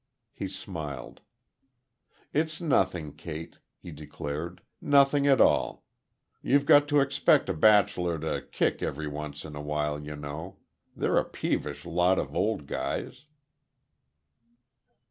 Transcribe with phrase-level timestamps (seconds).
[0.33, 1.21] He smiled.
[2.33, 5.83] "It's nothing, Kate," he declared, "nothing at all.
[6.41, 10.57] You've got to expect a bachelor to kick every once in a while, you know.
[10.95, 13.25] They're a peevish lot of old guys."